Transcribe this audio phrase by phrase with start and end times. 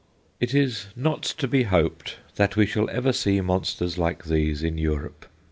[0.39, 4.79] It is not to be hoped that we shall ever see monsters like these in
[4.79, 5.27] Europe.